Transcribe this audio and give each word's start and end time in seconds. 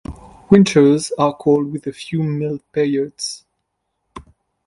Winters 0.49 1.11
are 1.19 1.35
cold 1.35 1.71
with 1.71 1.85
a 1.85 1.93
few 1.93 2.23
mild 2.23 2.61
periods. 2.71 3.45